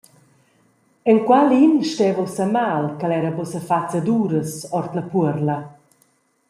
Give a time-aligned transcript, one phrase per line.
[1.11, 5.57] Enqualin steva ussa mal ch’el era buca sefatgs ad uras ord la puorla.